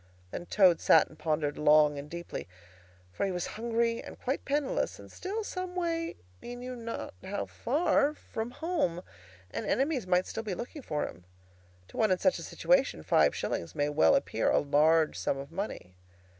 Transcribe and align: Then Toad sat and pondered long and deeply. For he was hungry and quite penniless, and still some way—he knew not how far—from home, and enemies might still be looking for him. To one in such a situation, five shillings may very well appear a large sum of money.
Then 0.31 0.47
Toad 0.47 0.81
sat 0.81 1.09
and 1.09 1.19
pondered 1.19 1.59
long 1.59 1.99
and 1.99 2.09
deeply. 2.09 2.47
For 3.13 3.23
he 3.23 3.31
was 3.31 3.45
hungry 3.53 4.01
and 4.03 4.19
quite 4.19 4.45
penniless, 4.45 4.97
and 4.97 5.11
still 5.11 5.43
some 5.43 5.75
way—he 5.75 6.55
knew 6.55 6.75
not 6.75 7.13
how 7.23 7.45
far—from 7.45 8.49
home, 8.49 9.03
and 9.51 9.63
enemies 9.67 10.07
might 10.07 10.25
still 10.25 10.41
be 10.41 10.55
looking 10.55 10.81
for 10.81 11.07
him. 11.07 11.25
To 11.89 11.97
one 11.97 12.09
in 12.09 12.17
such 12.17 12.39
a 12.39 12.43
situation, 12.43 13.03
five 13.03 13.35
shillings 13.35 13.75
may 13.75 13.83
very 13.83 13.89
well 13.93 14.15
appear 14.15 14.49
a 14.49 14.57
large 14.57 15.19
sum 15.19 15.37
of 15.37 15.51
money. 15.51 15.93